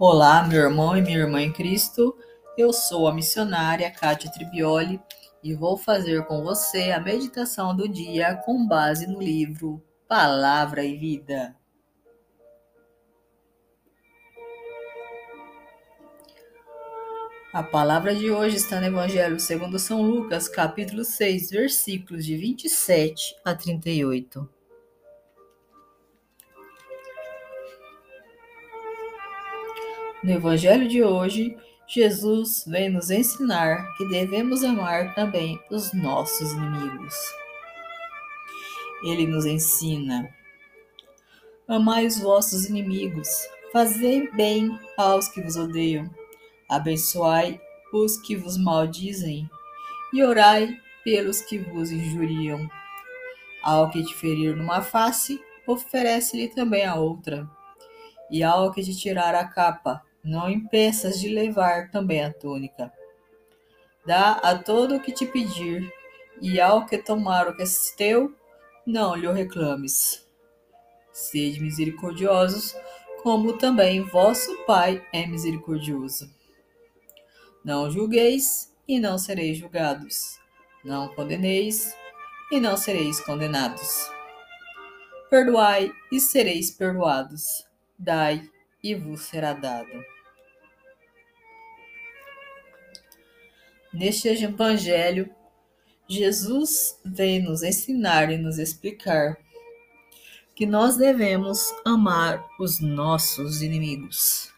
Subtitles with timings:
[0.00, 2.16] Olá, meu irmão e minha irmã em Cristo.
[2.56, 5.02] Eu sou a missionária Kátia Tribioli
[5.42, 10.96] e vou fazer com você a meditação do dia com base no livro Palavra e
[10.96, 11.56] Vida.
[17.52, 23.34] A palavra de hoje está no Evangelho segundo São Lucas, capítulo 6, versículos de 27
[23.44, 24.57] a 38.
[30.22, 37.14] No Evangelho de hoje, Jesus vem nos ensinar que devemos amar também os nossos inimigos.
[39.04, 40.28] Ele nos ensina:
[41.68, 43.28] Amai os vossos inimigos,
[43.72, 46.10] fazei bem aos que vos odeiam,
[46.68, 47.60] abençoai
[47.92, 49.48] os que vos maldizem
[50.12, 52.68] e orai pelos que vos injuriam.
[53.62, 57.48] Ao que te ferir numa face, oferece-lhe também a outra.
[58.30, 62.92] E ao que te tirar a capa, não impeças de levar também a túnica.
[64.06, 65.92] Dá a todo o que te pedir,
[66.40, 67.66] e ao que tomar o que é
[67.96, 68.34] teu,
[68.86, 70.26] não lhe reclames.
[71.12, 72.74] Sede misericordiosos,
[73.22, 76.32] como também vosso Pai é misericordioso.
[77.64, 80.38] Não julgueis, e não sereis julgados.
[80.84, 81.94] Não condeneis,
[82.50, 84.10] e não sereis condenados.
[85.28, 87.66] Perdoai, e sereis perdoados.
[87.98, 88.48] Dai,
[88.82, 90.04] e vos será dado.
[93.92, 95.34] Neste Evangelho,
[96.08, 99.36] Jesus vem nos ensinar e nos explicar
[100.54, 104.52] que nós devemos amar os nossos inimigos.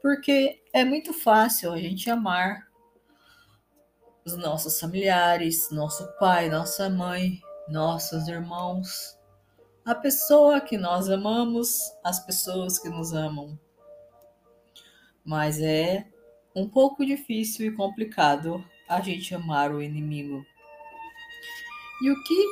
[0.00, 2.68] Porque é muito fácil a gente amar
[4.24, 9.16] os nossos familiares, nosso pai, nossa mãe, nossos irmãos,
[9.84, 13.58] a pessoa que nós amamos, as pessoas que nos amam.
[15.24, 16.06] Mas é
[16.54, 20.44] um pouco difícil e complicado a gente amar o inimigo.
[22.00, 22.46] E o que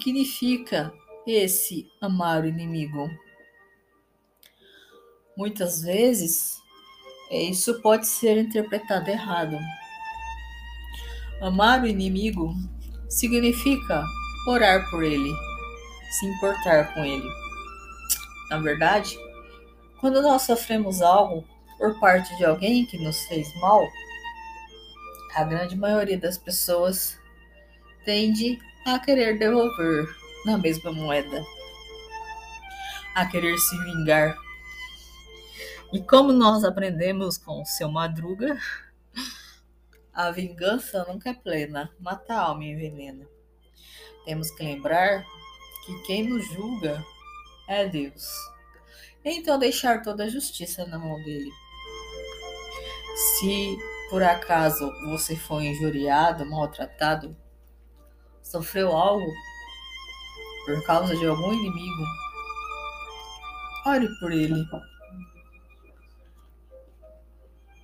[0.00, 0.92] significa
[1.26, 3.10] esse amar o inimigo?
[5.36, 6.62] Muitas vezes
[7.30, 9.58] isso pode ser interpretado errado.
[11.40, 12.54] Amar o inimigo
[13.08, 14.04] significa
[14.46, 15.30] orar por ele
[16.18, 17.28] se importar com ele.
[18.50, 19.18] Na verdade,
[20.00, 21.44] quando nós sofremos algo
[21.78, 23.86] por parte de alguém que nos fez mal,
[25.34, 27.18] a grande maioria das pessoas
[28.04, 30.06] tende a querer devolver
[30.44, 31.42] na mesma moeda,
[33.14, 34.36] a querer se vingar.
[35.92, 38.58] E como nós aprendemos com o seu Madruga,
[40.12, 43.26] a vingança nunca é plena, mata a alma e envenena.
[44.24, 45.24] Temos que lembrar
[45.84, 47.04] que quem nos julga
[47.68, 48.26] é Deus.
[49.24, 51.50] Então deixar toda a justiça na mão dele.
[53.16, 53.78] Se
[54.10, 57.36] por acaso você foi injuriado, maltratado,
[58.42, 59.32] sofreu algo
[60.66, 62.04] por causa de algum inimigo,
[63.86, 64.64] ore por ele.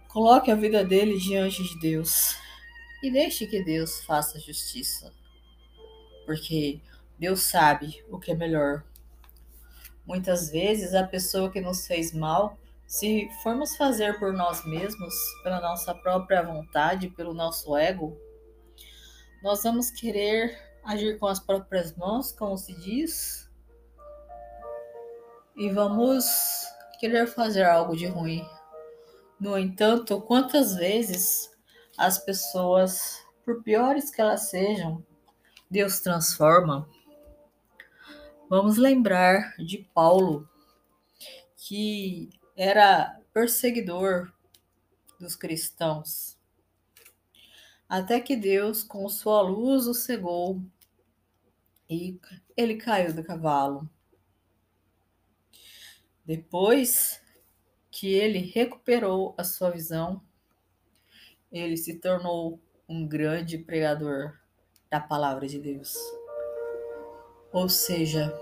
[0.08, 2.36] Coloque a vida dele diante de Deus
[3.02, 5.12] e deixe que Deus faça justiça.
[6.26, 6.80] Porque
[7.20, 8.82] Deus sabe o que é melhor.
[10.06, 15.60] Muitas vezes a pessoa que nos fez mal, se formos fazer por nós mesmos, pela
[15.60, 18.18] nossa própria vontade, pelo nosso ego,
[19.42, 23.50] nós vamos querer agir com as próprias mãos, como se diz,
[25.54, 26.24] e vamos
[26.98, 28.42] querer fazer algo de ruim.
[29.38, 31.50] No entanto, quantas vezes
[31.98, 35.04] as pessoas, por piores que elas sejam,
[35.70, 36.88] Deus transforma
[38.50, 40.50] Vamos lembrar de Paulo,
[41.56, 44.34] que era perseguidor
[45.20, 46.36] dos cristãos,
[47.88, 50.60] até que Deus, com sua luz, o cegou
[51.88, 52.18] e
[52.56, 53.88] ele caiu do cavalo.
[56.26, 57.22] Depois
[57.88, 60.20] que ele recuperou a sua visão,
[61.52, 64.36] ele se tornou um grande pregador
[64.90, 65.94] da palavra de Deus.
[67.52, 68.32] Ou seja,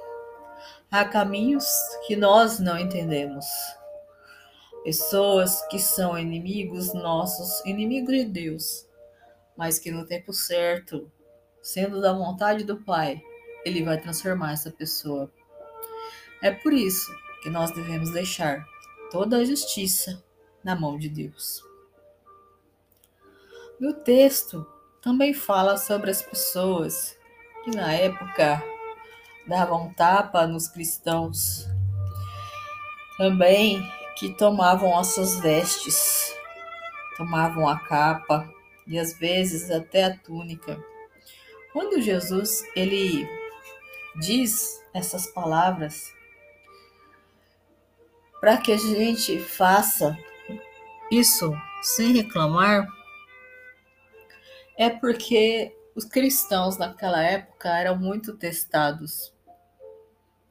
[0.91, 1.67] há caminhos
[2.07, 3.47] que nós não entendemos.
[4.85, 8.89] Pessoas que são inimigos nossos, inimigos de Deus,
[9.57, 11.11] mas que no tempo certo,
[11.61, 13.21] sendo da vontade do Pai,
[13.65, 15.31] Ele vai transformar essa pessoa.
[16.43, 17.13] É por isso
[17.43, 18.65] que nós devemos deixar
[19.11, 20.23] toda a justiça
[20.63, 21.63] na mão de Deus.
[23.81, 24.67] No texto
[25.01, 27.17] também fala sobre as pessoas
[27.65, 28.63] que na época
[29.49, 31.67] davam tapa nos cristãos.
[33.17, 33.83] Também
[34.17, 36.37] que tomavam as suas vestes,
[37.17, 38.49] tomavam a capa
[38.87, 40.79] e às vezes até a túnica.
[41.73, 43.29] Quando Jesus ele
[44.17, 46.13] diz essas palavras
[48.41, 50.17] para que a gente faça
[51.11, 51.53] isso
[51.83, 52.87] sem reclamar,
[54.77, 59.35] é porque os cristãos naquela época eram muito testados.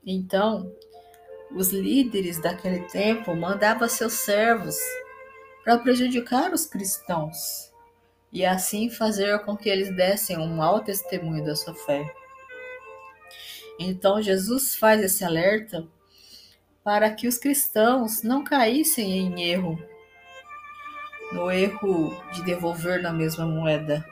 [0.10, 0.74] Então,
[1.52, 4.78] os líderes daquele tempo mandavam seus servos
[5.66, 7.74] para prejudicar os cristãos
[8.32, 12.10] e assim fazer com que eles dessem um mau testemunho da sua fé.
[13.78, 15.86] Então Jesus faz esse alerta
[16.86, 19.78] para que os cristãos não caíssem em erro,
[21.34, 24.06] no erro de devolver na mesma moeda,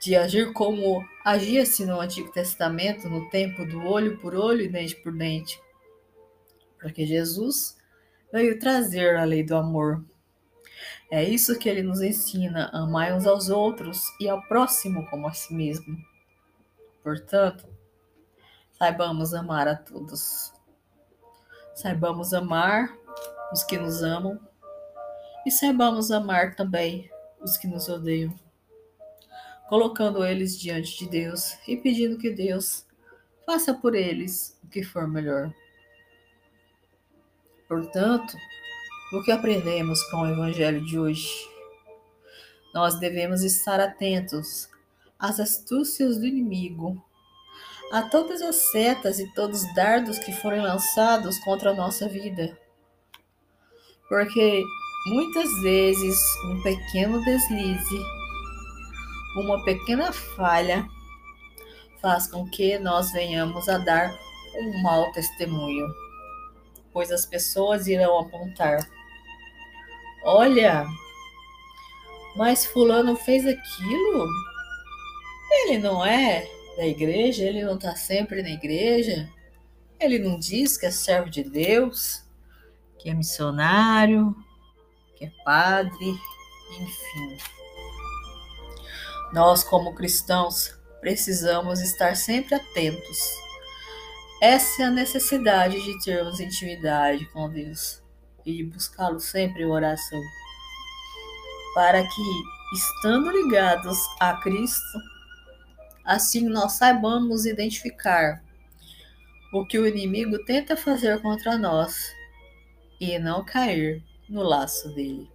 [0.00, 4.96] de agir como agia-se no Antigo Testamento, no tempo do olho por olho e dente
[4.96, 5.62] por dente.
[6.80, 7.76] Porque Jesus
[8.32, 10.02] veio trazer a lei do amor.
[11.10, 15.34] É isso que ele nos ensina: amar uns aos outros e ao próximo como a
[15.34, 15.98] si mesmo.
[17.02, 17.68] Portanto,
[18.72, 20.50] saibamos amar a todos.
[21.74, 22.96] Saibamos amar
[23.52, 24.40] os que nos amam
[25.46, 27.10] e saibamos amar também
[27.42, 28.34] os que nos odeiam
[29.70, 32.84] colocando eles diante de Deus e pedindo que Deus
[33.46, 35.54] faça por eles o que for melhor.
[37.68, 38.36] Portanto,
[39.12, 41.28] o que aprendemos com o Evangelho de hoje?
[42.74, 44.68] Nós devemos estar atentos
[45.16, 47.00] às astúcias do inimigo,
[47.92, 52.58] a todas as setas e todos os dardos que forem lançados contra a nossa vida.
[54.08, 54.64] Porque
[55.06, 58.19] muitas vezes um pequeno deslize
[59.36, 60.88] uma pequena falha
[62.00, 64.10] faz com que nós venhamos a dar
[64.56, 65.86] um mau testemunho,
[66.92, 68.88] pois as pessoas irão apontar:
[70.24, 70.86] Olha,
[72.36, 74.26] mas Fulano fez aquilo?
[75.52, 79.28] Ele não é da igreja, ele não está sempre na igreja,
[79.98, 82.24] ele não diz que é servo de Deus,
[82.98, 84.34] que é missionário,
[85.16, 86.18] que é padre,
[86.80, 87.59] enfim.
[89.32, 93.18] Nós, como cristãos, precisamos estar sempre atentos.
[94.42, 98.02] Essa é a necessidade de termos intimidade com Deus
[98.44, 100.20] e de buscá-lo sempre em oração,
[101.74, 102.22] para que,
[102.74, 104.98] estando ligados a Cristo,
[106.04, 108.42] assim nós saibamos identificar
[109.52, 112.12] o que o inimigo tenta fazer contra nós
[113.00, 115.30] e não cair no laço dele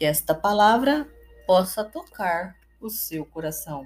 [0.00, 1.06] que esta palavra
[1.46, 3.84] possa tocar o seu coração.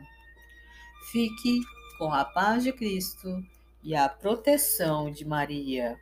[1.11, 1.61] Fique
[1.99, 3.29] com a paz de Cristo
[3.83, 5.99] e a proteção de Maria.